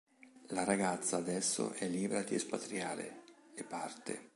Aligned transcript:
La 0.47 0.63
ragazza 0.63 1.17
adesso 1.17 1.73
è 1.73 1.87
libera 1.87 2.23
di 2.23 2.33
espatriare, 2.33 3.21
e 3.53 3.63
parte. 3.63 4.29